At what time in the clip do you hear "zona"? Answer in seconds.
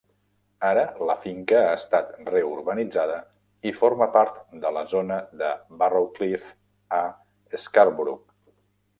4.93-5.17